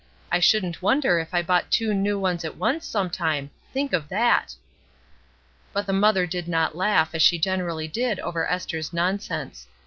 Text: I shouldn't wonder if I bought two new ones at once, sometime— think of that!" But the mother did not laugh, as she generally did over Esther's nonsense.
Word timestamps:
I 0.31 0.39
shouldn't 0.39 0.81
wonder 0.81 1.19
if 1.19 1.31
I 1.31 1.43
bought 1.43 1.69
two 1.69 1.93
new 1.93 2.17
ones 2.17 2.43
at 2.43 2.57
once, 2.57 2.87
sometime— 2.87 3.51
think 3.71 3.93
of 3.93 4.09
that!" 4.09 4.55
But 5.73 5.85
the 5.85 5.93
mother 5.93 6.25
did 6.25 6.47
not 6.47 6.75
laugh, 6.75 7.13
as 7.13 7.21
she 7.21 7.37
generally 7.37 7.87
did 7.87 8.19
over 8.21 8.49
Esther's 8.49 8.93
nonsense. 8.93 9.67